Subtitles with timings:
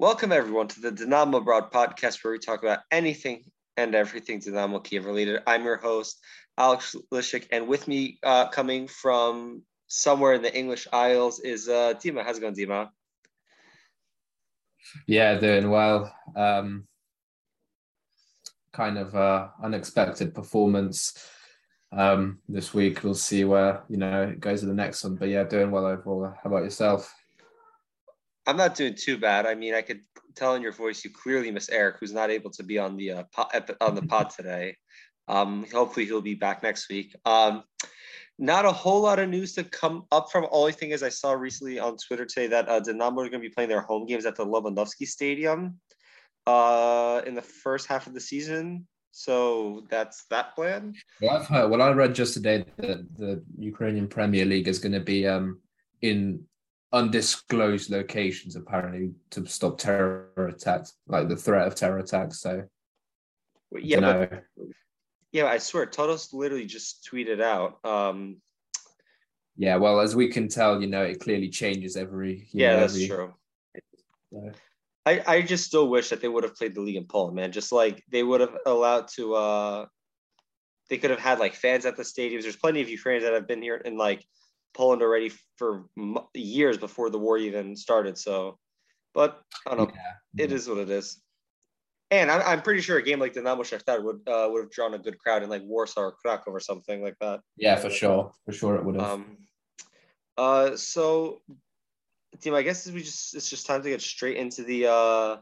[0.00, 3.42] Welcome everyone to the Dynamo Abroad podcast, where we talk about anything
[3.76, 5.42] and everything Dynamo Kiev related.
[5.44, 6.20] I'm your host,
[6.56, 11.94] Alex Lishik, and with me, uh, coming from somewhere in the English Isles, is uh,
[11.94, 12.22] Dima.
[12.22, 12.90] How's it going, Dima?
[15.08, 16.14] Yeah, doing well.
[16.36, 16.86] Um,
[18.72, 21.28] kind of uh, unexpected performance
[21.90, 23.02] um, this week.
[23.02, 25.16] We'll see where you know it goes to the next one.
[25.16, 26.36] But yeah, doing well overall.
[26.40, 27.12] How about yourself?
[28.48, 29.44] I'm not doing too bad.
[29.44, 30.00] I mean, I could
[30.34, 33.10] tell in your voice you clearly miss Eric, who's not able to be on the
[33.12, 34.74] uh, pod, on the pod today.
[35.28, 37.14] Um, hopefully, he'll be back next week.
[37.26, 37.64] Um,
[38.38, 40.46] not a whole lot of news to come up from.
[40.50, 43.50] Only thing is, I saw recently on Twitter today that uh, are going to be
[43.50, 45.78] playing their home games at the Lobanovskyi Stadium
[46.46, 48.86] uh, in the first half of the season.
[49.10, 50.94] So that's that plan.
[51.20, 51.70] Well, I've heard.
[51.70, 55.60] Well, I read just today that the Ukrainian Premier League is going to be um,
[56.00, 56.44] in
[56.92, 62.40] undisclosed locations apparently to stop terror attacks, like the threat of terror attacks.
[62.40, 62.64] So,
[63.72, 64.44] yeah, but,
[65.32, 67.84] yeah, I swear, Todos literally just tweeted out.
[67.84, 68.38] Um,
[69.56, 72.48] yeah, well, as we can tell, you know, it clearly changes every.
[72.52, 73.34] yeah, know, that's every, true.
[74.32, 74.52] So.
[75.04, 77.50] I, I just still wish that they would have played the league in Poland, man.
[77.50, 79.86] Just like they would have allowed to, uh,
[80.90, 82.42] they could have had like fans at the stadiums.
[82.42, 84.24] There's plenty of Ukrainians that have been here and like
[84.78, 85.84] Poland already for
[86.34, 88.16] years before the war even started.
[88.16, 88.58] So,
[89.12, 89.94] but I don't know.
[89.94, 90.44] Yeah.
[90.44, 91.20] It is what it is.
[92.10, 94.70] And I'm, I'm pretty sure a game like the Dynamo Shakhtar would uh, would have
[94.70, 97.40] drawn a good crowd in like Warsaw or Krakow or something like that.
[97.56, 99.10] Yeah, for sure, for sure it would have.
[99.10, 99.36] Um,
[100.38, 101.42] uh, so,
[102.40, 105.36] team, I guess we just it's just time to get straight into the uh,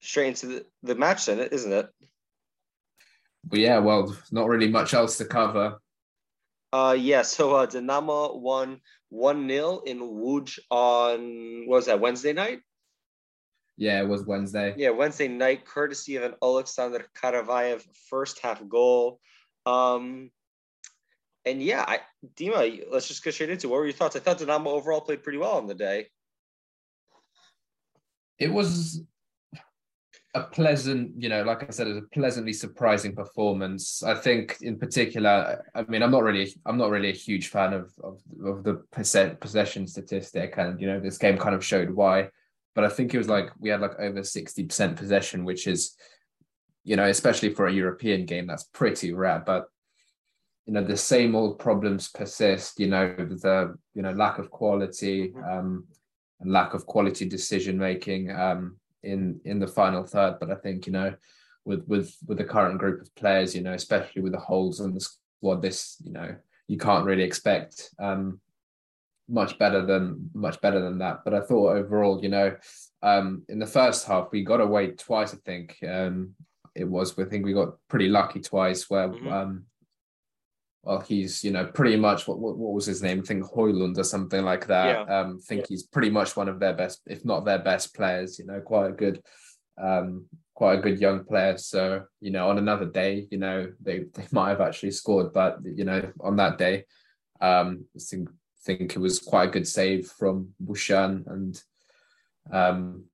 [0.00, 1.88] straight into the, the match, then, isn't it?
[3.44, 5.78] But yeah, well, not really much else to cover.
[6.72, 12.32] Uh, yeah, so uh, Dynamo won 1 0 in Łódź on, what was that, Wednesday
[12.32, 12.60] night?
[13.76, 14.74] Yeah, it was Wednesday.
[14.76, 19.20] Yeah, Wednesday night, courtesy of an Alexander Karavayev first half goal.
[19.66, 20.30] Um,
[21.44, 22.00] and yeah, I,
[22.36, 23.70] Dima, let's just get straight into it.
[23.70, 24.16] what were your thoughts?
[24.16, 26.06] I thought Dynamo overall played pretty well on the day.
[28.38, 29.02] It was
[30.34, 34.02] a pleasant, you know, like I said, it's a pleasantly surprising performance.
[34.02, 37.74] I think, in particular, I mean, I'm not really, I'm not really a huge fan
[37.74, 41.90] of of, of the percent possession statistic, and you know, this game kind of showed
[41.90, 42.30] why.
[42.74, 45.96] But I think it was like we had like over sixty percent possession, which is,
[46.84, 49.42] you know, especially for a European game, that's pretty rare.
[49.44, 49.66] But
[50.64, 52.80] you know, the same old problems persist.
[52.80, 55.44] You know, the you know lack of quality, mm-hmm.
[55.44, 55.84] um,
[56.40, 58.30] and lack of quality decision making.
[58.30, 60.38] Um, in in the final third.
[60.40, 61.14] But I think you know,
[61.64, 64.94] with with with the current group of players, you know, especially with the holes in
[64.94, 66.34] the squad, this you know
[66.68, 68.40] you can't really expect um,
[69.28, 71.20] much better than much better than that.
[71.24, 72.56] But I thought overall, you know,
[73.02, 75.34] um, in the first half we got away twice.
[75.34, 76.34] I think um,
[76.74, 77.18] it was.
[77.18, 79.08] I think we got pretty lucky twice where.
[79.08, 79.32] Mm-hmm.
[79.32, 79.64] Um,
[80.82, 83.20] well, he's you know pretty much what, what, what was his name?
[83.20, 85.06] I think Højlund or something like that.
[85.06, 85.20] Yeah.
[85.20, 85.66] Um, think yeah.
[85.68, 88.38] he's pretty much one of their best, if not their best players.
[88.38, 89.22] You know, quite a good,
[89.80, 91.56] um, quite a good young player.
[91.56, 95.58] So you know, on another day, you know, they they might have actually scored, but
[95.64, 96.84] you know, on that day,
[97.40, 98.28] um, I think
[98.64, 101.60] think it was quite a good save from Bushchan and
[102.52, 103.04] um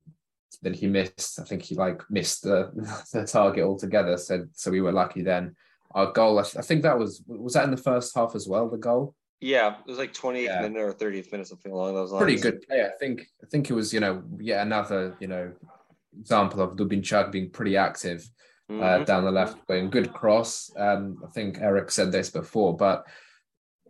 [0.63, 1.39] then he missed.
[1.39, 2.71] I think he like missed the
[3.13, 4.17] the target altogether.
[4.17, 5.55] So so we were lucky then
[5.93, 6.39] our goal.
[6.39, 8.69] I, th- I, think that was was that in the first half as well.
[8.69, 9.15] The goal.
[9.41, 10.63] Yeah, it was like 28th yeah.
[10.63, 12.23] minute or 30th minute, something along those lines.
[12.23, 12.83] Pretty good play.
[12.83, 13.23] I think.
[13.43, 15.53] I think it was you know yet another you know
[16.19, 18.29] example of Dubinchak being pretty active
[18.69, 18.83] uh, mm-hmm.
[18.83, 19.91] uh, down the left wing.
[19.91, 20.71] Good cross.
[20.77, 23.05] Um, I think Eric said this before, but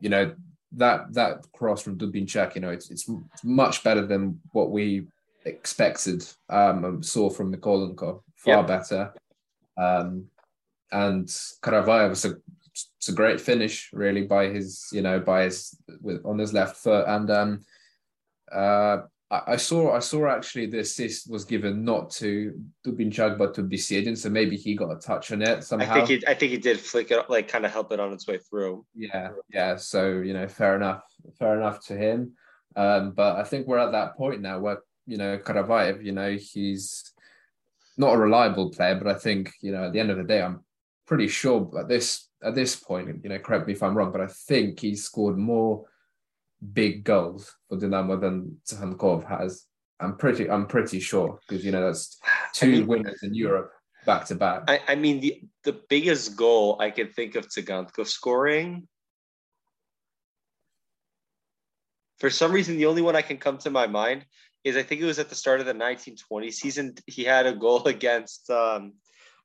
[0.00, 0.34] you know
[0.72, 3.10] that that cross from Dubinchak, you know, it's it's
[3.42, 5.06] much better than what we
[5.44, 6.24] expected.
[6.48, 8.66] Um, saw from Mykolenko, far yep.
[8.66, 9.14] better.
[9.76, 10.26] Um,
[10.92, 11.26] and
[11.62, 12.34] Karavayev was a
[12.96, 16.76] it's a great finish really by his you know by his with on his left
[16.76, 17.60] foot and um
[18.52, 18.98] uh
[19.30, 22.54] I, I saw I saw actually the assist was given not to
[22.86, 25.92] Dubinchak but to Besedin so maybe he got a touch on it somehow.
[25.92, 28.12] I think he I think he did flick it like kind of help it on
[28.12, 28.84] its way through.
[28.94, 29.76] Yeah, yeah.
[29.76, 31.02] So you know, fair enough,
[31.38, 32.32] fair enough to him.
[32.76, 36.36] Um, but I think we're at that point now where you know Karavayev, you know,
[36.36, 37.12] he's
[37.96, 40.40] not a reliable player, but I think you know at the end of the day,
[40.40, 40.64] I'm
[41.08, 44.20] pretty sure at this at this point, you know, correct me if I'm wrong, but
[44.20, 45.86] I think he's scored more
[46.72, 49.64] big goals for Dynamo than Tsygankov has.
[49.98, 52.20] I'm pretty I'm pretty sure because you know that's
[52.54, 53.72] two I mean, winners in Europe
[54.06, 54.64] back to back.
[54.68, 58.86] I, I mean the the biggest goal I can think of Tsygankov scoring.
[62.20, 64.26] For some reason, the only one I can come to my mind
[64.64, 66.94] is I think it was at the start of the 1920 season.
[67.06, 68.94] He had a goal against um,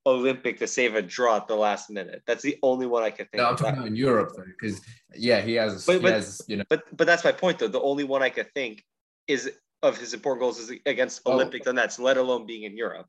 [0.05, 2.23] Olimpik to save a draw at the last minute.
[2.27, 3.41] That's the only one I can think.
[3.41, 4.81] No, I'm talking about in Europe though, because
[5.15, 5.85] yeah, he has.
[5.85, 6.63] But- he but- has, you know.
[6.69, 7.67] But but that's my point though.
[7.69, 8.83] The only one I could think
[9.27, 9.51] is
[9.81, 11.31] of his important goals is against Oh.
[11.37, 13.07] Olimpik Donetsk, let alone being in Europe.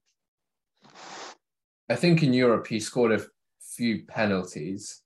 [1.89, 3.25] I think in Europe he scored a
[3.61, 5.03] few penalties,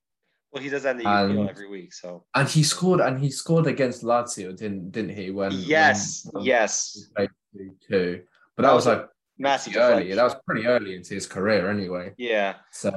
[0.52, 1.92] Well, he does that in the UPL And- every week.
[1.94, 5.30] So and he scored and he scored against Lazio, didn't didn't he?
[5.30, 8.22] When yes, when- yes, when he played too.
[8.56, 9.08] But that was like
[9.38, 10.14] massive early.
[10.14, 12.14] That was pretty early into his career, anyway.
[12.18, 12.56] yeah.
[12.72, 12.92] So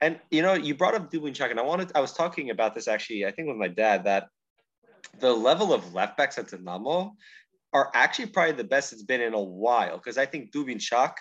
[0.00, 2.88] And you know, you brought up Dubinchak, and I wanted I was talking about this
[2.88, 4.28] actually, I think with my dad, that
[5.18, 7.12] the level of left backs at Dinamo
[7.72, 9.96] are actually probably the best it's been in a while.
[9.96, 11.12] Because I think Dubinchak,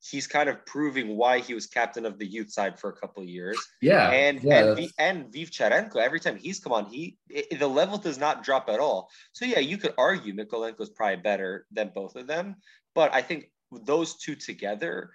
[0.00, 3.22] he's kind of proving why he was captain of the youth side for a couple
[3.22, 3.58] of years.
[3.80, 7.66] yeah, and yeah, and, v, and Vivcharenko, every time he's come on, he i the
[7.66, 9.08] level does not drop at all.
[9.32, 12.56] So yeah, you could argue Mykolenko is probably better than both of them,
[12.94, 13.50] but I think
[13.84, 15.10] those two together,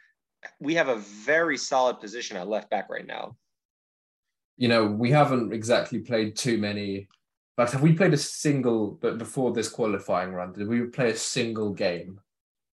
[0.60, 3.36] we have a very solid position at left back right now.
[4.58, 7.08] you know, we haven't exactly played too many.
[7.58, 8.98] But have we played a single?
[9.02, 12.20] But before this qualifying run, did we play a single game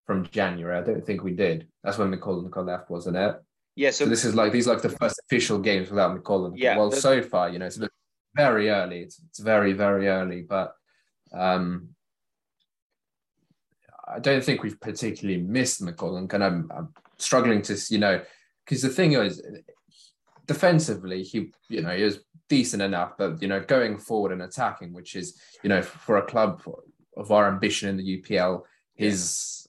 [0.06, 0.79] from January?
[0.79, 1.67] I don't think we did.
[1.82, 3.37] That's when Mykolenko left, wasn't it?
[3.75, 6.55] Yeah, So, so, this is like these are like the first official games without Mykolenko.
[6.56, 7.81] Yeah, Well, so far, you know, it's
[8.35, 9.00] very early.
[9.00, 10.75] It's it's very very early, but
[11.32, 11.90] um,
[14.10, 16.88] I don't think we've particularly missed Mykolenko, and I'm, I'm
[17.19, 18.22] struggling to, you know,
[18.64, 19.43] because the thing is,
[20.46, 24.93] defensively, he, you know, he was decent enough, but you know, going forward and attacking,
[24.93, 26.62] which is, you know, for a club
[27.16, 28.62] of our ambition in the UPL,
[28.94, 29.66] his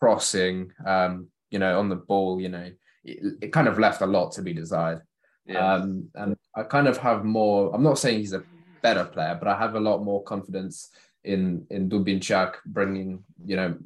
[0.00, 2.70] crossing, um, you know, on the ball, you know,
[3.04, 5.02] it, it kind of left a lot to be desired.
[5.46, 5.74] yeah.
[5.74, 7.74] Um, and I kind of have more.
[7.74, 8.44] I'm not saying he's a
[8.82, 10.90] better player, but I have a lot more confidence
[11.24, 13.76] in in Dubinchak bringing you know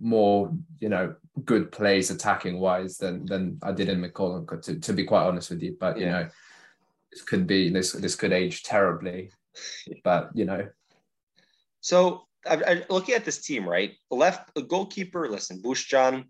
[0.00, 1.14] more you know
[1.44, 4.46] good plays attacking wise than than I did in McCollum.
[4.62, 6.12] To to be quite honest with you, but you Yeah.
[6.12, 6.28] know
[7.12, 9.30] this could be this this could age terribly,
[10.04, 10.68] but you know
[11.80, 13.92] So I, I, looking at this team, right?
[14.10, 15.28] Left the goalkeeper.
[15.28, 16.24] Listen, Bushchan.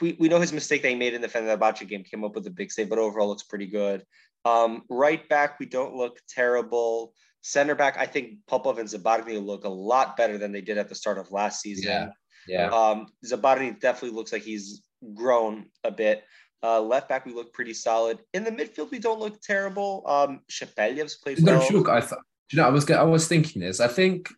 [0.00, 2.46] We, we know his mistake that he made in the Fenerbahce game came up with
[2.46, 4.04] a big save, but overall looks pretty good.
[4.46, 7.12] Um, right back, we don't look terrible.
[7.46, 10.88] Center back, I think Popov and Zabarny look a lot better than they did at
[10.88, 11.84] the start of last season.
[11.84, 12.08] Yeah.
[12.48, 14.82] yeah Um, Zabarny definitely looks like he's
[15.14, 16.24] grown a bit.
[16.60, 18.18] Uh, left back, we look pretty solid.
[18.34, 20.02] In the midfield, we don't look terrible.
[20.06, 21.88] Um, Shepelyev's plays well.
[21.88, 22.18] I thought.
[22.50, 23.78] You know, I was I was thinking this.
[23.78, 24.28] I think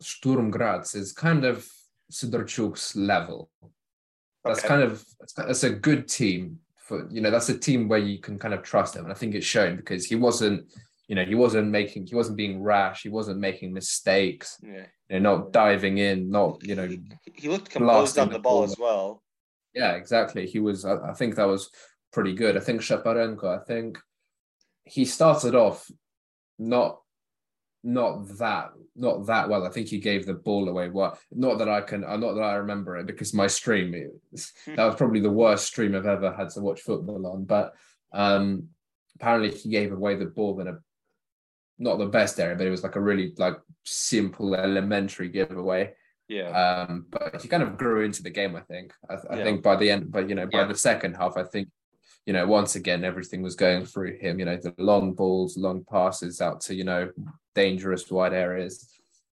[0.00, 1.68] Sturm Graz is kind of
[2.10, 3.50] Sidorchuk's level.
[4.42, 4.68] That's Okay.
[4.68, 5.04] kind of
[5.36, 8.62] that's a good team for you know that's a team where you can kind of
[8.62, 10.66] trust him, and I think it's shown because he wasn't
[11.08, 14.86] you know he wasn't making he wasn't being rash, he wasn't making mistakes, Yeah.
[15.10, 16.88] you know, not diving in, not you know
[17.34, 18.64] He looked composed on the the ball ball.
[18.64, 19.22] as well.
[19.74, 20.46] yeah, exactly.
[20.46, 20.84] He was.
[20.84, 21.70] I, I think that was
[22.12, 22.56] pretty good.
[22.56, 23.60] I think Shaparenko.
[23.60, 23.98] I think
[24.84, 25.90] he started off
[26.58, 27.00] not
[27.82, 29.66] not that not that well.
[29.66, 30.88] I think he gave the ball away.
[30.88, 32.02] Well, not that I can.
[32.04, 34.10] uh, Not that I remember it because my stream it,
[34.76, 37.44] that was probably the worst stream I've ever had to watch football on.
[37.44, 37.74] But
[38.12, 38.68] um
[39.16, 40.78] apparently he gave away the ball in a
[41.78, 45.92] not the best area, but it was like a really like simple elementary giveaway.
[46.28, 46.48] Yeah.
[46.50, 48.56] Um, but he kind of grew into the game.
[48.56, 48.92] I think.
[49.10, 49.44] I, I Yeah.
[49.44, 50.66] think by the end, but you know, by Yeah.
[50.68, 51.68] the second half, I think,
[52.26, 54.38] you know, once again everything was going through him.
[54.38, 57.10] You know, the long balls, long passes out to you know
[57.54, 58.88] dangerous wide areas,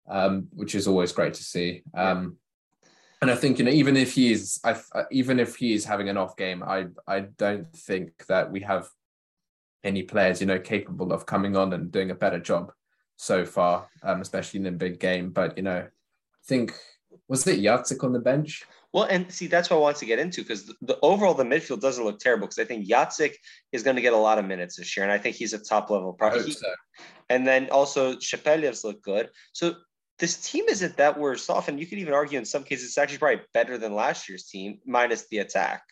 [0.07, 1.83] um, which is always great to see.
[1.93, 2.37] Um,
[3.21, 4.79] and I think you know, even if he's, I,
[5.11, 8.87] even if he's having an off game, I I don't think that we have
[9.83, 12.71] any players you know capable of coming on and doing a better job
[13.17, 15.31] so far, um, especially in a big game.
[15.31, 16.73] But you know, I think
[17.27, 18.63] was it Yatsik on the bench?
[18.93, 21.43] Well, and see, that's what I want to get into because the, the overall the
[21.43, 23.33] midfield doesn't look terrible because I think Yatsik
[23.71, 25.59] is going to get a lot of minutes this year, and I think he's a
[25.59, 26.13] top level.
[26.13, 26.67] Probably, so.
[27.29, 29.29] and then also Shepelyev's look good.
[29.51, 29.75] So
[30.19, 32.97] this team isn't that worse off, and you could even argue in some cases it's
[32.97, 35.83] actually probably better than last year's team minus the attack.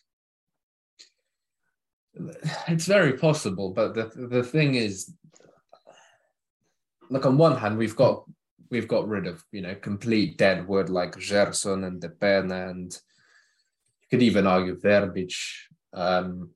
[2.68, 5.14] It's very possible, but the the thing is,
[7.10, 8.24] look on one hand we've got
[8.70, 12.92] we've got rid of you know complete dead wood like Gerson and de Pena and
[12.94, 15.36] you could even argue Verbic.
[15.94, 16.52] Um,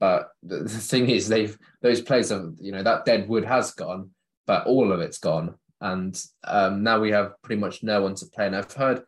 [0.00, 3.70] but the, the thing is, they've those players have you know that dead wood has
[3.72, 4.10] gone,
[4.46, 8.26] but all of it's gone, and um, now we have pretty much no one to
[8.26, 8.46] play.
[8.46, 9.02] And I've heard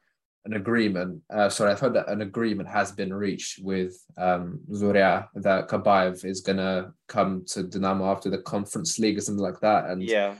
[0.46, 1.20] an agreement.
[1.28, 6.24] Uh, sorry, I've heard that an agreement has been reached with um, Zoria that Kabayev
[6.24, 9.86] is gonna come to Dynamo after the Conference League or something like that.
[9.86, 10.36] And Yeah,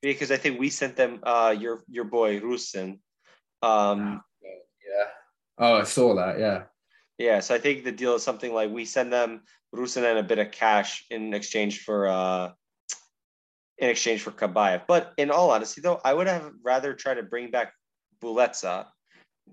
[0.00, 3.00] because I think we sent them uh, your your boy Rusin.
[3.62, 5.06] Um, yeah.
[5.58, 6.38] Oh, I saw that.
[6.38, 6.62] Yeah.
[7.18, 7.40] Yeah.
[7.40, 9.42] So I think the deal is something like we send them
[9.74, 12.52] Rusin and a bit of cash in exchange for uh,
[13.78, 14.82] in exchange for Kabayev.
[14.86, 17.72] But in all honesty, though, I would have rather try to bring back
[18.22, 18.86] Buletsa.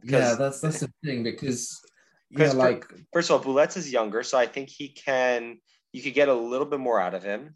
[0.03, 1.81] Yeah, that's that's the thing because
[2.29, 5.59] yeah, like first of all, Buletsa is younger, so I think he can
[5.93, 7.55] you could get a little bit more out of him.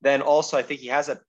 [0.00, 1.20] Then also, I think he has a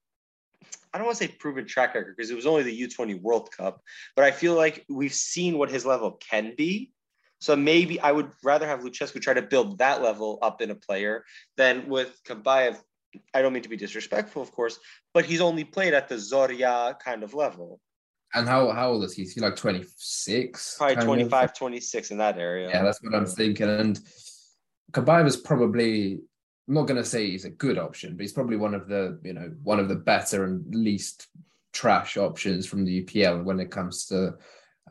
[0.92, 3.50] I don't want to say proven track record because it was only the U20 World
[3.50, 3.82] Cup,
[4.14, 6.92] but I feel like we've seen what his level can be.
[7.38, 10.74] So maybe I would rather have Lucescu try to build that level up in a
[10.74, 11.24] player
[11.58, 12.78] than with Kabayev
[13.34, 14.78] I don't mean to be disrespectful, of course,
[15.14, 17.80] but he's only played at the Zoria kind of level.
[18.36, 19.22] And how how old is he?
[19.22, 20.76] Is he like 26?
[20.76, 21.54] Probably 25, of?
[21.56, 22.68] 26 in that area.
[22.68, 23.68] Yeah, that's what I'm thinking.
[23.68, 23.98] And
[24.92, 26.20] Kabayev is probably
[26.68, 29.32] I'm not gonna say he's a good option, but he's probably one of the, you
[29.32, 31.28] know, one of the better and least
[31.72, 34.34] trash options from the UPL when it comes to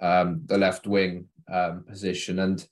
[0.02, 2.40] um, the left wing um, position.
[2.40, 2.66] And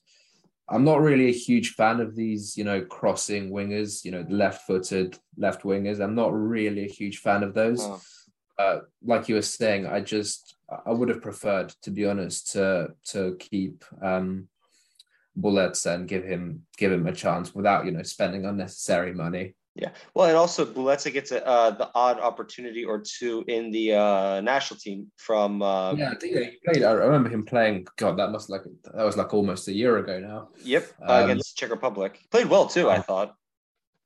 [0.70, 5.18] I'm not really a huge fan of these, you know, crossing wingers, you know, left-footed
[5.38, 6.00] left wingers.
[6.00, 7.82] I'm not really a huge fan of those.
[7.82, 8.02] Oh.
[8.58, 10.56] Uh, like you were saying, I just
[10.86, 14.48] I would have preferred, to be honest, to to keep um,
[15.40, 19.56] Buletsa and give him give him a chance without you know spending unnecessary money.
[19.76, 23.94] Yeah, well, and also Buletsa gets a, uh, the odd opportunity or two in the
[23.94, 25.64] uh, national team from.
[25.64, 26.84] Uh, yeah, he played.
[26.84, 27.88] I remember him playing.
[27.98, 30.50] God, that must like that was like almost a year ago now.
[30.64, 32.88] Yep, uh, um, against Czech Republic, played well too.
[32.90, 33.02] I oh.
[33.02, 33.36] thought.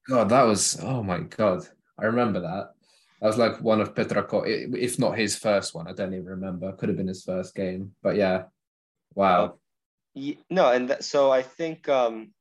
[0.08, 1.68] God, that was oh my god!
[2.00, 2.72] I remember that.
[3.22, 5.88] That was like one of Petra, if not his first one.
[5.88, 6.72] I don't even remember.
[6.74, 8.44] Could have been his first game, but yeah,
[9.16, 9.56] wow.
[10.50, 12.32] no, and so I think um,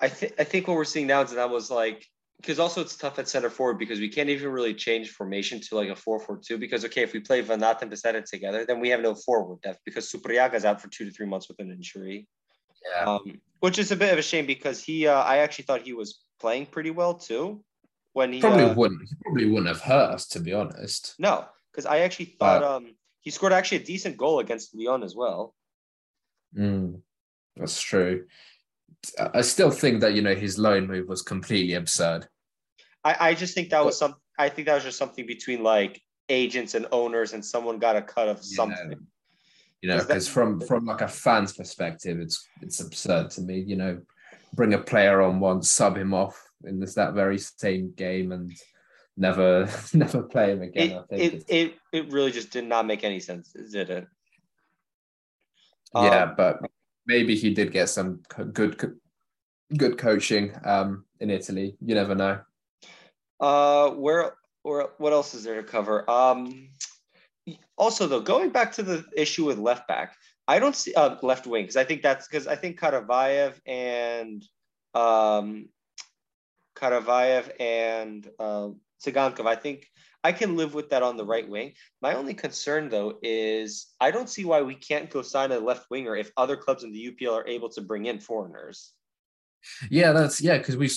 [0.00, 2.04] I think I think what we're seeing now is that was like
[2.38, 5.76] because also it's tough at center forward because we can't even really change formation to
[5.76, 9.00] like a 4-4-2 because okay if we play Vanat and Besedin together then we have
[9.00, 12.26] no forward depth because is out for two to three months with an injury.
[12.90, 13.04] Yeah.
[13.04, 15.92] Um, which is a bit of a shame because he uh, I actually thought he
[15.92, 17.62] was playing pretty well too
[18.12, 21.14] when he probably uh, wouldn't he probably wouldn't have hurt us to be honest.
[21.18, 25.02] No, because I actually thought uh, um he scored actually a decent goal against Lyon
[25.02, 25.54] as well.
[26.56, 27.00] Mm,
[27.56, 28.26] that's true.
[29.34, 32.26] I still think that you know his loan move was completely absurd.
[33.04, 34.16] I, I just think that was some.
[34.38, 38.02] I think that was just something between like agents and owners, and someone got a
[38.02, 39.06] cut of something.
[39.80, 43.58] You know, because from from like a fan's perspective, it's it's absurd to me.
[43.58, 44.00] You know,
[44.52, 48.52] bring a player on once, sub him off in this that very same game, and
[49.16, 50.90] never never play him again.
[50.90, 54.06] It, I think it, it it really just did not make any sense, did it?
[55.94, 56.60] Yeah, um, but
[57.06, 58.20] maybe he did get some
[58.52, 58.98] good
[59.76, 61.76] good coaching um, in Italy.
[61.84, 62.40] You never know.
[63.40, 66.08] Uh, where or what else is there to cover?
[66.08, 66.68] Um,
[67.76, 70.14] also, though, going back to the issue with left back,
[70.46, 74.44] I don't see uh, left wing because I think that's because I think Karavayev and
[74.94, 75.68] um,
[76.82, 78.68] Karavayev and uh,
[79.04, 79.86] Tsygankov, I think
[80.24, 81.72] I can live with that on the right wing.
[82.00, 85.90] My only concern, though, is I don't see why we can't go sign a left
[85.90, 88.92] winger if other clubs in the UPL are able to bring in foreigners.
[89.90, 90.90] Yeah, that's yeah, because we.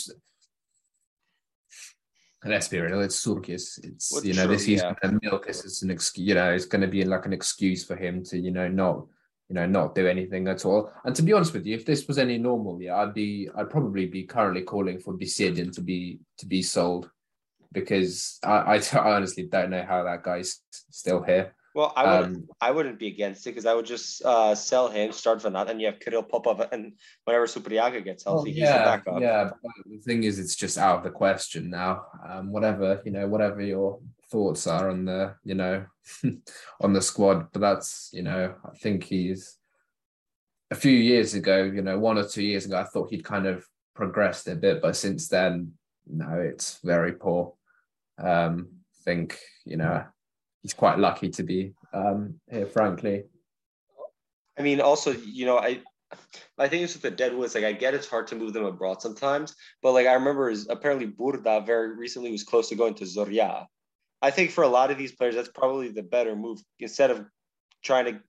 [2.44, 3.01] Let's be real.
[3.01, 3.84] It's Surkis.
[3.84, 4.94] It's well, you know true, this he's yeah.
[5.01, 6.27] going to milk as an excuse.
[6.27, 9.06] You know, it's going to be like an excuse for him to you know not
[9.50, 10.92] you know not do anything at all.
[11.04, 13.70] And to be honest with you, if this was any normal year, I'd be I'd
[13.70, 17.10] probably be currently calling for Besedin to be to be sold
[17.72, 21.54] because I, I, I, honestly don't know how that guy's still here.
[21.75, 24.88] Well, I wouldn't, um, I wouldn't be against it because I would just uh, sell
[24.88, 26.94] him, start Vanat, and you have Kirill Popov, and
[27.25, 29.22] whenever Supryaga gets healthy, well, yeah, he's the backup.
[29.22, 29.50] Yeah,
[29.86, 32.06] the thing is, it's just out of the question now.
[32.25, 34.00] Um, whatever you know, whatever your
[34.32, 35.86] thoughts are on the you know
[36.82, 39.58] on the squad, but that's you know, I think he's
[40.72, 43.46] a few years ago, you know, one or two years ago, I thought he'd kind
[43.46, 45.74] of progressed a bit, but since then,
[46.08, 47.53] no, it's very poor.
[48.17, 50.03] Um, I think you know
[50.62, 53.24] he's quite lucky to be um, here, frankly.
[54.58, 55.82] I mean, also, you know, I
[56.58, 57.55] I think it's with the Deadwoods.
[57.55, 60.67] Like, I get it's hard to move them abroad sometimes, but like I remember, is
[60.70, 63.65] apparently Burda very recently was close to going to Zorya.
[64.25, 67.25] I think for a lot of these players, that's probably the better move instead of
[67.84, 68.20] trying to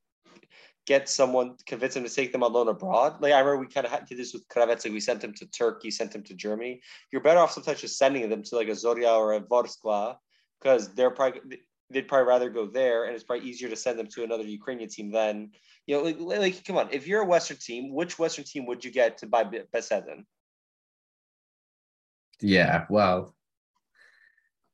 [0.86, 3.22] get someone, convince them to take them on loan abroad.
[3.22, 4.84] Like I remember we kind of did this with Kravets.
[4.84, 6.82] Like we sent him to Turkey, sent him to Germany.
[7.10, 10.16] You're better off sometimes just sending them to like a Zoria or a Vorskla
[10.60, 14.08] because they're probably they'd probably rather go there, and it's probably easier to send them
[14.08, 15.50] to another Ukrainian team than
[15.86, 16.02] you know.
[16.02, 19.16] Like, like come on, if you're a Western team, which Western team would you get
[19.18, 20.24] to buy Besedin?
[22.42, 23.35] Yeah, well,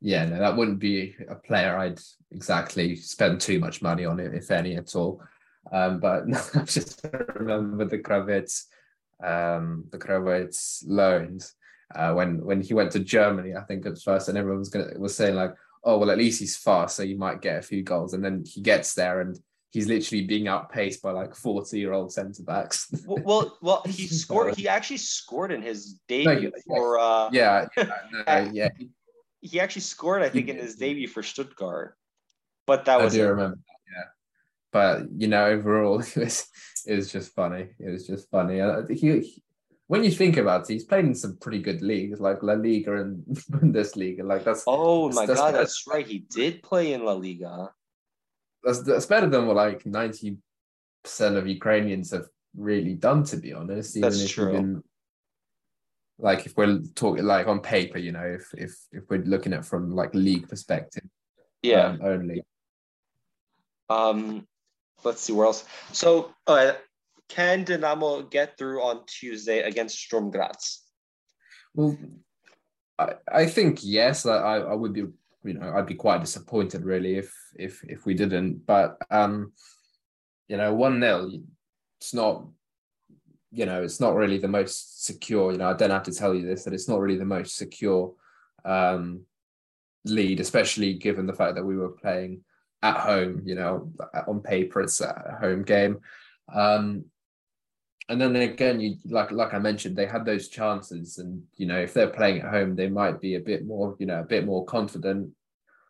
[0.02, 2.00] yeah, no, that wouldn't be a player I'd
[2.32, 5.22] exactly spend too much money on, if any at all.
[5.70, 6.24] Um, but
[6.56, 7.06] I just
[7.36, 8.64] remember the Kravets,
[9.22, 11.54] um, the Kravets loans
[11.94, 13.54] uh, when when he went to Germany.
[13.54, 15.54] I think at first, and everyone was gonna was saying like,
[15.84, 18.12] oh well, at least he's fast, so you might get a few goals.
[18.12, 19.38] And then he gets there and
[19.70, 22.88] he's literally being outpaced by like 40 year old centre backs.
[23.06, 24.56] well, well, well, he scored.
[24.56, 26.98] He actually scored in his debut no, for.
[26.98, 27.90] Uh, yeah, yeah,
[28.26, 28.68] no, yeah.
[28.76, 28.88] He
[29.60, 31.96] actually scored, I think, in his debut for Stuttgart.
[32.66, 33.14] But that was.
[33.14, 33.58] I do remember.
[33.94, 34.04] Yeah,
[34.72, 36.46] but you know, overall, it was
[36.86, 37.68] it was just funny.
[37.78, 38.60] It was just funny.
[38.60, 39.42] Uh, he, he
[39.88, 43.00] when you think about it, he's played in some pretty good leagues like La Liga
[43.00, 44.24] and Bundesliga.
[44.24, 46.06] Like that's oh that's, my that's, god, that's, that's right.
[46.06, 47.70] He did play in La Liga
[48.62, 50.38] that's, that's better than what like 90%
[51.20, 53.96] of Ukrainians have really done, to be honest.
[53.96, 54.52] Even that's if true.
[54.52, 54.82] Been,
[56.22, 59.66] like if we're talking like on paper, you know, if if if we're looking at
[59.66, 61.04] from like league perspective,
[61.62, 62.42] yeah, um, only.
[63.90, 64.46] Um,
[65.04, 65.64] let's see where else.
[65.92, 66.72] So, uh,
[67.28, 70.82] can Dinamo get through on Tuesday against Sturm Graz?
[71.74, 71.98] Well,
[72.98, 74.24] I, I think yes.
[74.24, 75.06] I, I would be
[75.44, 78.64] you know I'd be quite disappointed really if if if we didn't.
[78.64, 79.52] But um,
[80.46, 81.30] you know, one 0
[82.00, 82.46] it's not
[83.52, 85.52] you know it's not really the most secure.
[85.52, 87.56] You know, I don't have to tell you this that it's not really the most
[87.56, 88.14] secure
[88.64, 89.22] um,
[90.04, 92.40] lead, especially given the fact that we were playing
[92.82, 93.42] at home.
[93.44, 93.92] You know,
[94.26, 96.00] on paper it's a home game.
[96.52, 97.04] Um,
[98.08, 101.78] and then again, you like like I mentioned, they had those chances, and you know
[101.78, 104.46] if they're playing at home, they might be a bit more, you know, a bit
[104.46, 105.30] more confident.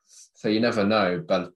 [0.05, 1.53] So you never know, but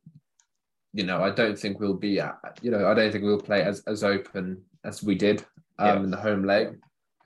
[0.93, 3.63] you know, I don't think we'll be, at, you know, I don't think we'll play
[3.63, 5.45] as as open as we did
[5.79, 6.05] um, yeah.
[6.05, 6.79] in the home leg.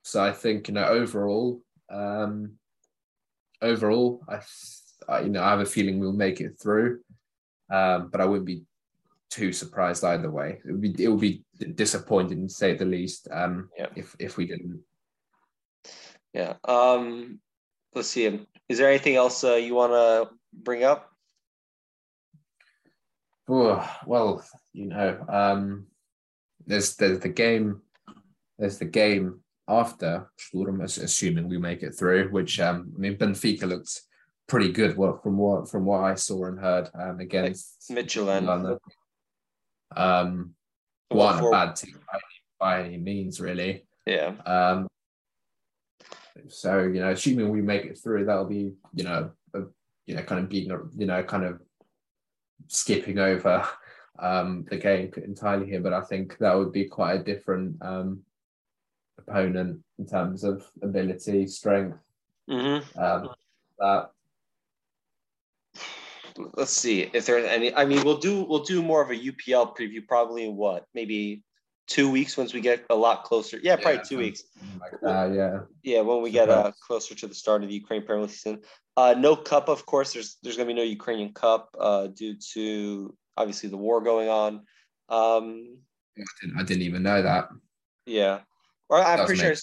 [0.03, 1.61] So I think you know overall,
[1.91, 2.53] um,
[3.61, 4.41] overall, I,
[5.09, 7.01] I you know I have a feeling we'll make it through,
[7.71, 8.63] um, but I wouldn't be
[9.31, 10.61] too surprised either way.
[10.65, 13.29] It would be it would be disappointing to say the least.
[13.31, 13.87] Um, yeah.
[13.97, 14.83] if if we didn't.
[16.33, 16.55] Yeah.
[16.65, 17.41] Um,
[17.95, 18.47] let's see.
[18.69, 21.11] Is there anything else uh, you want to bring up?
[23.49, 25.87] Oh, well, you know, um,
[26.67, 27.83] there's there's the game.
[28.61, 32.29] There's the game after Sturm, assuming we make it through.
[32.29, 34.03] Which um, I mean, Benfica looks
[34.47, 34.97] pretty good.
[34.97, 38.79] What from what from what I saw and heard um, against Midtjylland.
[39.97, 40.55] Um,
[41.11, 42.21] wasn't a bad team by,
[42.61, 43.87] by any means, really.
[44.07, 44.35] Yeah.
[44.47, 44.87] Um,
[46.49, 49.63] so you know, assuming we make it through, that'll be you know, a,
[50.07, 51.61] you know, kind of being you know, kind of
[52.69, 53.67] skipping over
[54.19, 58.21] um, the game entirely here, but I think that would be quite a different um,
[59.31, 61.97] opponent in terms of ability, strength.
[62.49, 62.99] Mm-hmm.
[62.99, 63.31] Um,
[63.79, 64.11] that
[66.57, 67.75] let's see if there's any.
[67.75, 71.43] I mean, we'll do we'll do more of a UPL preview probably in what maybe
[71.87, 73.59] two weeks once we get a lot closer.
[73.63, 74.43] Yeah, probably yeah, two weeks.
[74.81, 75.61] Like that, yeah.
[75.83, 78.61] Yeah, when we get uh, closer to the start of the Ukraine Premier League season.
[78.97, 80.13] Uh, no cup, of course.
[80.13, 84.55] There's there's gonna be no Ukrainian Cup uh, due to obviously the war going on.
[85.09, 85.79] Um,
[86.19, 87.49] I, didn't, I didn't even know that.
[88.07, 88.41] Yeah,
[88.91, 89.55] or I'm pretty sure.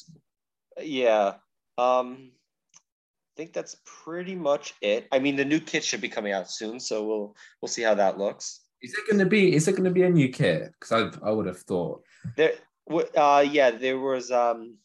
[0.82, 1.34] Yeah.
[1.78, 2.32] Um,
[2.74, 5.08] I think that's pretty much it.
[5.12, 7.94] I mean, the new kit should be coming out soon, so we'll we'll see how
[7.94, 8.62] that looks.
[8.82, 9.54] Is it going to be?
[9.54, 10.72] Is it going to be a new kit?
[10.72, 12.04] Because I I would have thought
[12.36, 12.54] there.
[12.90, 14.32] Uh, yeah, there was.
[14.32, 14.78] Um,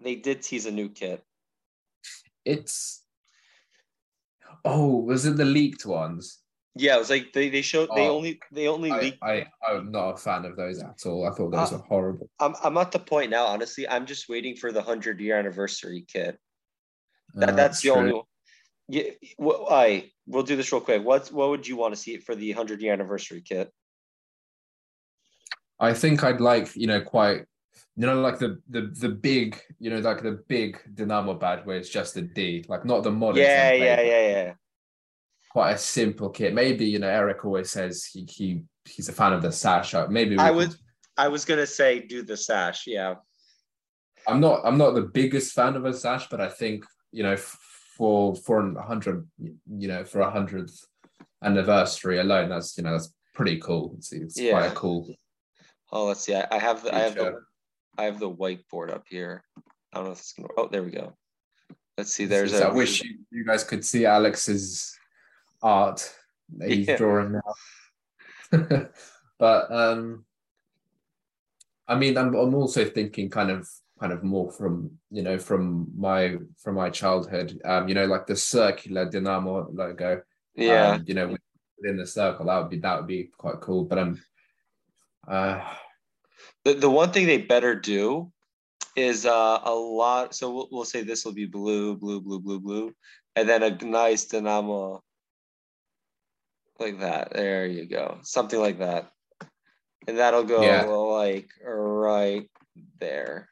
[0.00, 1.22] they did tease a new kit.
[2.44, 3.04] It's.
[4.64, 6.40] Oh, was it the leaked ones?
[6.74, 9.18] Yeah, it was like they, they showed they oh, only they only I, leaked.
[9.22, 11.26] I I'm not a fan of those at all.
[11.26, 12.30] I thought those uh, were horrible.
[12.38, 13.46] I'm I'm at the point now.
[13.46, 16.38] Honestly, I'm just waiting for the hundred year anniversary kit.
[17.34, 18.24] That, uh, that's the only one.
[18.88, 21.04] Yeah, well, I we'll do this real quick.
[21.04, 23.72] What what would you want to see it for the hundred year anniversary kit?
[25.80, 27.44] I think I'd like you know quite
[27.96, 31.76] you know like the the the big you know like the big Dynamo badge where
[31.76, 33.42] it's just a D like not the modern.
[33.42, 34.52] Yeah, yeah, yeah, yeah.
[35.50, 36.54] Quite a simple kit.
[36.54, 39.94] Maybe you know Eric always says he he he's a fan of the sash.
[39.94, 40.74] Uh, maybe I would.
[41.16, 42.86] I was gonna say do the sash.
[42.86, 43.16] Yeah.
[44.26, 44.60] I'm not.
[44.64, 48.60] I'm not the biggest fan of a sash, but I think you know, for for
[48.76, 50.84] a hundred, you know, for a hundredth
[51.42, 53.94] anniversary alone, that's you know that's pretty cool.
[53.96, 54.52] It's, it's yeah.
[54.52, 55.08] quite cool.
[55.90, 56.34] Oh, let's see.
[56.34, 57.40] I, I have the, I have the
[57.96, 59.42] I have the whiteboard up here.
[59.92, 60.48] I don't know if it's gonna.
[60.56, 61.14] Oh, there we go.
[61.96, 62.26] Let's see.
[62.26, 62.52] There's.
[62.52, 64.97] A, I wish you, you guys could see Alex's
[65.62, 66.14] art
[66.56, 66.96] that he's yeah.
[66.96, 68.88] drawing now.
[69.38, 70.24] but um,
[71.86, 73.68] I mean, I'm I'm also thinking kind of
[73.98, 77.60] kind of more from you know from my from my childhood.
[77.64, 80.22] Um, you know, like the circular Dynamo logo.
[80.54, 80.92] Yeah.
[80.92, 81.36] Um, you know,
[81.78, 83.84] within the circle, that would be that would be quite cool.
[83.84, 84.20] But um,
[85.26, 85.60] uh,
[86.64, 88.32] the the one thing they better do
[88.96, 90.34] is uh, a lot.
[90.34, 92.94] So we'll, we'll say this will be blue, blue, blue, blue, blue,
[93.36, 95.02] and then a nice Dynamo
[96.80, 97.32] like that.
[97.32, 99.10] There you go, something like that,
[100.06, 100.84] and that'll go Yeah.
[100.84, 102.48] like right
[103.00, 103.48] there.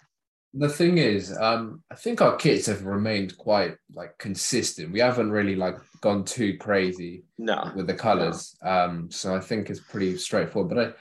[0.55, 4.91] the thing is, um, I think our kits have remained quite like consistent.
[4.93, 8.57] We haven't really like gone too crazy No, with the colors.
[8.62, 10.75] Um, so I think it's pretty straightforward.
[10.75, 10.97] But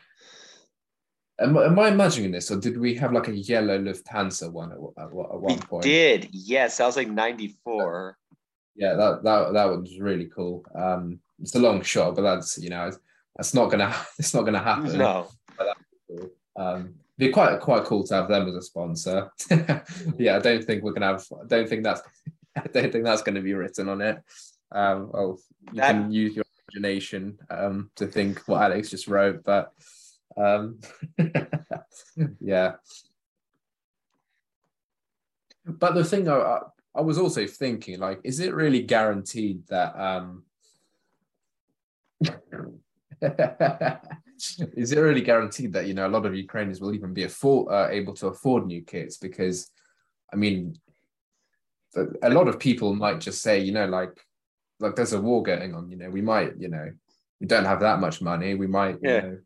[1.40, 4.72] I am, am I imagining this, or did we have like a yellow Lufthansa one
[4.74, 5.84] at, at, at we one point?
[5.84, 6.28] did.
[6.32, 8.18] Yes, that was like ninety four.
[8.76, 10.66] Yeah, that that that was really cool.
[10.76, 12.92] Um, it's a long shot, but that's you know
[13.36, 14.98] that's not gonna it's not gonna happen.
[14.98, 15.28] No,
[16.56, 19.32] Um, be quite quite cool to have them as a sponsor.
[20.18, 21.26] yeah, I don't think we're gonna have.
[21.32, 22.02] I don't think that's.
[22.58, 24.18] I don't think that's going to be written on it.
[24.72, 25.38] Um, well,
[25.74, 29.74] you That- can use your imagination um, to think what Alex just wrote, but
[30.38, 30.80] um,
[32.40, 32.76] yeah.
[35.66, 36.62] But the thing I, I-
[36.96, 40.44] I was also thinking, like, is it really guaranteed that um,
[43.22, 47.72] is it really guaranteed that you know a lot of Ukrainians will even be afford
[47.72, 49.18] uh, able to afford new kits?
[49.18, 49.72] Because,
[50.34, 50.78] I mean,
[52.22, 54.20] a lot of people might just say, you know, like,
[54.80, 55.90] like there's a war going on.
[55.90, 56.92] You know, we might, you know,
[57.40, 58.56] we don't have that much money.
[58.56, 59.22] We might, you Yeah.
[59.22, 59.38] know,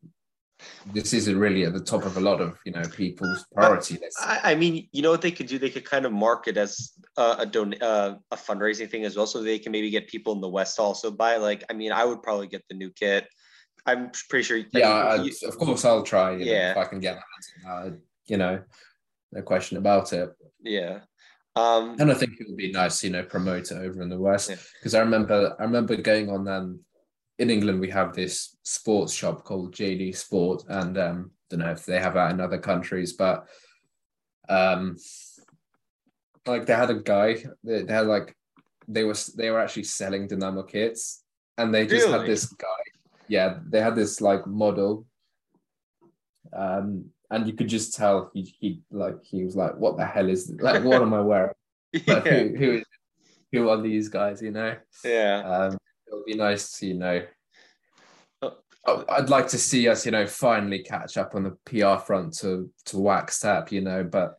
[0.93, 4.17] this isn't really at the top of a lot of you know people's priority list.
[4.21, 5.57] I, I mean, you know what they could do?
[5.59, 9.27] They could kind of market as a, a don uh, a fundraising thing as well,
[9.27, 11.37] so they can maybe get people in the West also buy.
[11.37, 13.27] Like, I mean, I would probably get the new kit.
[13.85, 14.57] I'm pretty sure.
[14.73, 16.31] Yeah, I, you- of course I'll try.
[16.33, 16.71] You know, Yeah.
[16.71, 17.89] if I can get that, uh,
[18.27, 18.61] you know,
[19.31, 20.29] no question about it.
[20.61, 20.99] yeah.
[21.55, 24.19] Um, And I think it would be nice, you know, promote it over in the
[24.19, 24.57] West Yeah.
[24.79, 26.79] because I remember I remember going on um
[27.39, 31.85] in England we have this sports shop called JD Sport and um don't know if
[31.85, 33.47] they have that in other countries but
[34.47, 34.95] um
[36.45, 38.35] like they had a guy they, they had like
[38.87, 41.23] they were they were actually selling Dynamo kits
[41.57, 42.83] and they just had this guy
[43.27, 45.05] yeah they had this like model
[46.53, 50.29] um and you could just tell he he like he was like what the hell
[50.29, 51.53] is like what am I wearing
[52.07, 52.81] like, who, who,
[53.51, 54.41] who are these guys?
[54.41, 55.39] You know, yeah.
[55.39, 55.77] um,
[56.11, 57.21] it would be nice to, you know.
[58.41, 58.55] Oh.
[58.87, 62.37] I- I'd like to see us, you know, finally catch up on the PR front
[62.39, 64.35] to to wax up, you know, but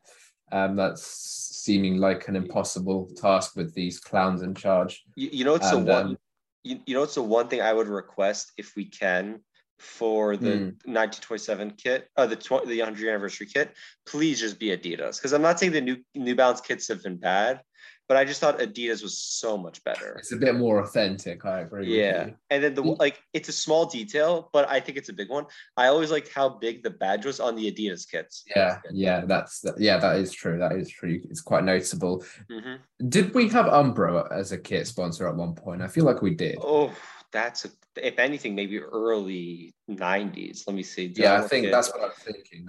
[0.52, 5.04] um, that's seeming like an impossible task with these clowns in charge.
[5.14, 6.06] You, you know, it's And, the one.
[6.06, 6.18] um,
[6.64, 9.40] you, you know, it's the one thing I would request if we can
[9.78, 10.92] for the Hmm.
[10.92, 13.72] 1927 kit, uh, the tw- the 100 anniversary kit.
[14.06, 17.16] Please just be Adidas, because I'm not saying the new New Balance kits have been
[17.16, 17.60] bad,
[18.10, 20.16] but I just thought Adidas was so much better.
[20.18, 21.44] It's a bit more authentic.
[21.44, 21.86] I agree.
[21.86, 22.34] with Yeah, you.
[22.50, 22.98] and then the Mm.
[22.98, 25.46] like, it's a small detail, but I think it's a big one.
[25.76, 28.42] I always liked how big the badge was on the Adidas kits.
[28.56, 29.24] yeah, yeah.
[29.26, 30.58] That's yeah, that is true.
[30.58, 31.20] That is true.
[31.30, 32.24] It's quite noticeable.
[32.50, 32.76] hmm
[33.08, 35.80] Did we have Umbro as a kit sponsor at one point?
[35.80, 36.58] I feel like we did.
[36.60, 36.92] Oh,
[37.30, 40.66] that's a, if anything, maybe early 90s.
[40.66, 41.06] Let me see.
[41.14, 41.72] Yeah, I Dynamo think kit.
[41.74, 42.66] that's what I'm thinking.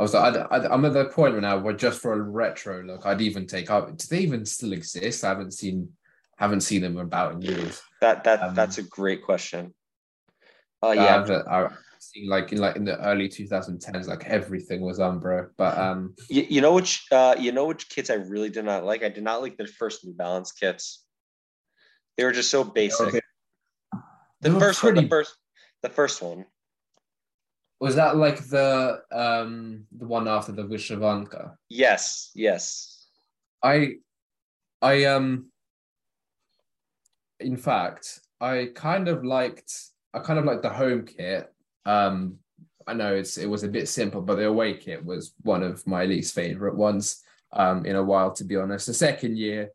[0.00, 2.22] I was like, I, I, I'm at the point right now where just for a
[2.22, 3.94] retro look, I'd even take up.
[3.94, 5.22] Do they even still exist?
[5.22, 5.90] I haven't seen,
[6.38, 7.82] haven't seen them about in years.
[8.00, 9.74] that that um, that's a great question.
[10.80, 14.80] Oh Yeah, yeah, I've, I've seen like in like in the early 2010s, like everything
[14.80, 15.50] was Umbro.
[15.58, 18.86] But um, You, you know which uh you know which kits I really did not
[18.86, 19.02] like?
[19.02, 21.04] I did not like the first New Balance kits.
[22.16, 23.12] They were just so basic.
[23.12, 23.24] bit-
[24.40, 25.36] The first one, the first
[25.82, 26.46] the first one.
[27.80, 31.54] Was that like the um the one after the Vyshyvanka?
[31.68, 33.06] Yes, yes.
[33.62, 33.94] I,
[34.82, 35.50] I um,
[37.38, 39.72] in fact, I kind of liked,
[40.14, 41.52] I kind of liked the home kit.
[41.86, 42.38] Um,
[42.86, 45.86] I know it's it was a bit simple, but the away kit was one of
[45.86, 47.22] my least favorite ones.
[47.52, 48.86] Um, in a while, to be honest.
[48.86, 49.70] The second year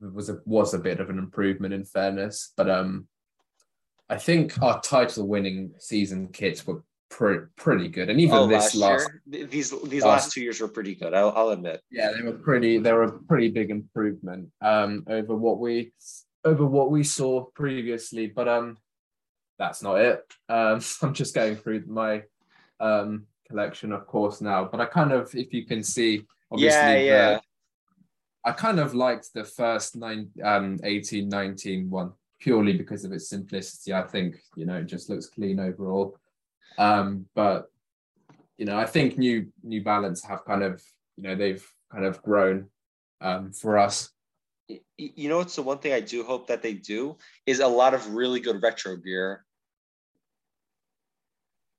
[0.00, 3.06] was a was a bit of an improvement in fairness, but um,
[4.08, 8.74] I think our title winning season kits were pre- pretty good, and even Oh, this
[8.74, 11.14] last, last these these last- last two years were pretty good.
[11.14, 11.80] I'll, I'll admit.
[11.90, 12.78] yeah, they were pretty.
[12.78, 15.92] They were a pretty big improvement um, over what we
[16.44, 18.26] over what we saw previously.
[18.28, 18.76] But um,
[19.58, 20.22] that's not it.
[20.48, 22.22] Um, I'm just going through my
[22.80, 24.64] um collection, of course, now.
[24.64, 27.38] But I kind of, if you can see, obviously, Yeah, the- yeah.
[28.44, 33.28] I kind of liked the first nine, um, 18, 19 one purely because of its
[33.28, 33.92] simplicity.
[33.92, 36.16] I think you know it just looks clean overall.
[36.78, 37.70] Um, but
[38.58, 40.82] you know, I think New New Balance have kind of
[41.16, 42.68] you know they've kind of grown
[43.20, 44.10] um, for us.
[44.98, 47.94] You know, it's the one thing I do hope that they do is a lot
[47.94, 49.44] of really good retro gear.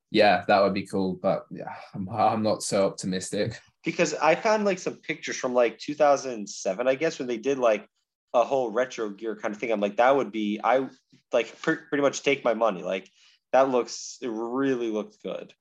[0.09, 3.59] Yeah, that would be cool, but yeah, I'm, I'm not so optimistic.
[3.83, 7.87] Because I found like some pictures from like 2007, I guess, when they did like
[8.33, 9.71] a whole retro gear kind of thing.
[9.71, 10.87] I'm like, that would be, I
[11.33, 12.83] like pr- pretty much take my money.
[12.83, 13.09] Like,
[13.53, 15.53] that looks, it really looked good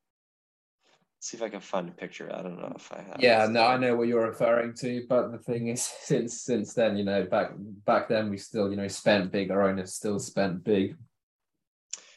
[1.16, 2.30] Let's see if I can find a picture.
[2.32, 3.16] I don't know if I have.
[3.18, 6.96] Yeah, no, I know what you're referring to, but the thing is, since since then,
[6.96, 7.52] you know, back
[7.86, 9.50] back then we still, you know, spent big.
[9.50, 10.94] Our owners still spent big,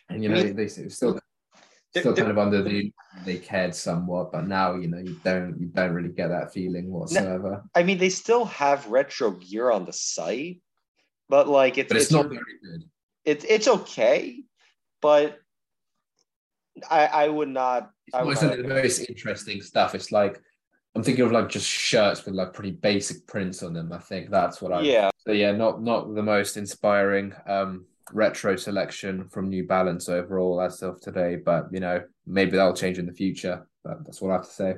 [0.10, 2.92] and you know, I mean, they still still kind of under the
[3.26, 6.92] they cared somewhat, but now you know you don't you don't really get that feeling
[6.92, 7.64] whatsoever.
[7.74, 10.62] I mean, they still have retro gear on the site,
[11.30, 12.84] but like it's but it's, it's not very good.
[13.24, 14.44] It's it's okay,
[15.02, 15.40] but
[16.90, 19.96] I I would not it's not the most interesting stuff.
[19.96, 20.42] It's like
[20.96, 23.92] I'm thinking of like just shirts with like pretty basic prints on them.
[23.94, 25.10] I think that's what I yeah.
[25.26, 30.82] So yeah, not not the most inspiring um retro selection from New Balance overall as
[30.82, 33.68] of today, but you know maybe that'll change in the future.
[33.84, 34.76] But that's what I have to say.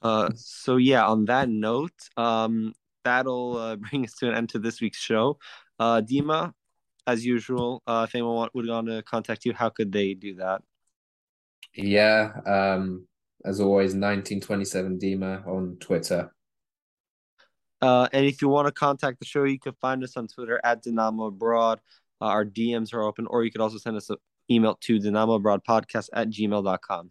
[0.00, 2.72] Uh, so yeah, on that note, um,
[3.04, 5.38] that'll uh, bring us to an end to this week's show.
[5.78, 6.52] Uh, Dima,
[7.08, 10.34] as usual, uh, if anyone want, would want to contact you, how could they do
[10.34, 10.62] that?
[11.74, 13.06] Yeah, um,
[13.44, 16.30] as always, 1927 Dima on Twitter.
[17.80, 20.60] Uh, and if you want to contact the show, you can find us on Twitter
[20.62, 21.80] at Dynamo Abroad.
[22.20, 24.16] Uh, our DMs are open, or you could also send us an
[24.50, 27.10] email to dynamoabroadpodcast at gmail.com.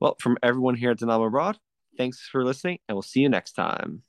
[0.00, 1.58] Well, from everyone here at Dynamo Abroad,
[1.96, 4.02] thanks for listening, and we'll see you next time.